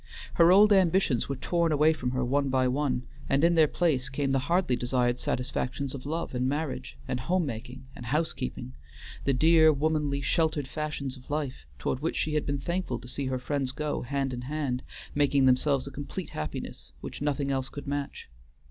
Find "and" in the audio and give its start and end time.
3.29-3.43, 6.33-6.49, 7.07-7.19, 7.95-8.07